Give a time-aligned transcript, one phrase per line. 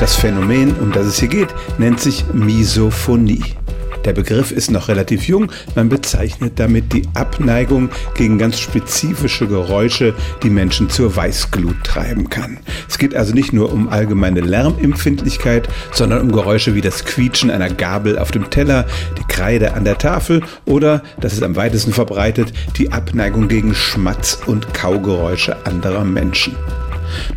[0.00, 3.44] Das Phänomen, um das es hier geht, nennt sich Misophonie.
[4.06, 5.52] Der Begriff ist noch relativ jung.
[5.74, 12.60] Man bezeichnet damit die Abneigung gegen ganz spezifische Geräusche, die Menschen zur Weißglut treiben kann.
[12.88, 17.68] Es geht also nicht nur um allgemeine Lärmempfindlichkeit, sondern um Geräusche wie das Quietschen einer
[17.68, 18.86] Gabel auf dem Teller,
[19.18, 24.38] die Kreide an der Tafel oder, das ist am weitesten verbreitet, die Abneigung gegen Schmatz-
[24.46, 26.56] und Kaugeräusche anderer Menschen.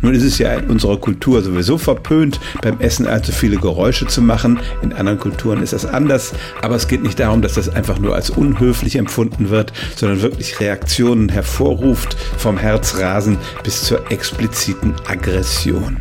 [0.02, 4.22] Nun ist es ja in unserer Kultur sowieso verpönt, beim Essen allzu viele Geräusche zu
[4.22, 4.58] machen.
[4.82, 6.32] In anderen Kulturen ist das anders.
[6.62, 10.60] Aber es geht nicht darum, dass das einfach nur als unhöflich empfunden wird, sondern wirklich
[10.60, 15.98] Reaktionen hervorruft, vom Herzrasen bis zur expliziten Aggression.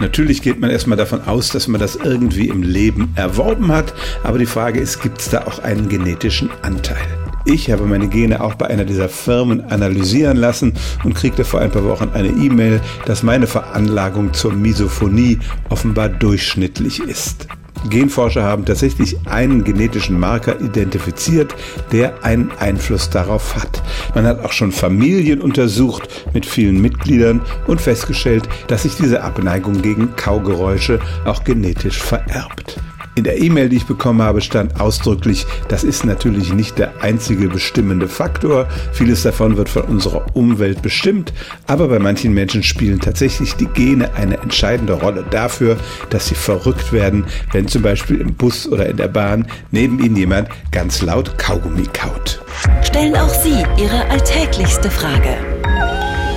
[0.00, 3.92] Natürlich geht man erstmal davon aus, dass man das irgendwie im Leben erworben hat.
[4.22, 7.17] Aber die Frage ist, gibt es da auch einen genetischen Anteil?
[7.50, 11.70] Ich habe meine Gene auch bei einer dieser Firmen analysieren lassen und kriegte vor ein
[11.70, 15.38] paar Wochen eine E-Mail, dass meine Veranlagung zur Misophonie
[15.70, 17.48] offenbar durchschnittlich ist.
[17.88, 21.54] Genforscher haben tatsächlich einen genetischen Marker identifiziert,
[21.90, 23.82] der einen Einfluss darauf hat.
[24.14, 29.80] Man hat auch schon Familien untersucht mit vielen Mitgliedern und festgestellt, dass sich diese Abneigung
[29.80, 32.78] gegen Kaugeräusche auch genetisch vererbt.
[33.18, 37.48] In der E-Mail, die ich bekommen habe, stand ausdrücklich, das ist natürlich nicht der einzige
[37.48, 38.68] bestimmende Faktor.
[38.92, 41.32] Vieles davon wird von unserer Umwelt bestimmt,
[41.66, 45.78] aber bei manchen Menschen spielen tatsächlich die Gene eine entscheidende Rolle dafür,
[46.10, 50.14] dass sie verrückt werden, wenn zum Beispiel im Bus oder in der Bahn neben ihnen
[50.14, 52.40] jemand ganz laut Kaugummi kaut.
[52.84, 55.38] Stellen auch Sie Ihre alltäglichste Frage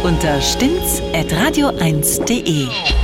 [0.04, 3.01] unter stimmtz.radio1.de.